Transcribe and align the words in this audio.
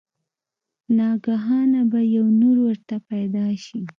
ناګهانه 0.97 1.81
به 1.91 1.99
يو 2.15 2.25
نُور 2.39 2.57
ورته 2.67 2.95
پېدا 3.09 3.45
شي 3.63 3.79